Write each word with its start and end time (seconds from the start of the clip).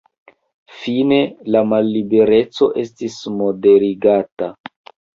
Fine 0.77 1.19
la 1.57 1.61
mallibereco 1.75 2.73
estis 2.87 3.21
moderigata. 3.39 4.53